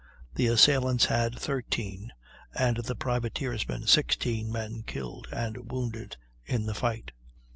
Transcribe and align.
The 0.33 0.47
assailants 0.47 1.05
had 1.05 1.37
13, 1.37 2.11
and 2.55 2.77
the 2.77 2.95
privateersmen 2.95 3.85
16 3.87 4.51
men 4.51 4.81
killed 4.81 5.27
and 5.31 5.69
wounded 5.71 6.17
in 6.43 6.65
the 6.65 6.73
fight. 6.73 7.11